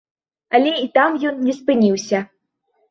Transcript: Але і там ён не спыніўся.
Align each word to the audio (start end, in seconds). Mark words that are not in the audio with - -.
Але 0.59 0.71
і 0.85 0.89
там 0.97 1.21
ён 1.31 1.39
не 1.51 1.57
спыніўся. 1.61 2.25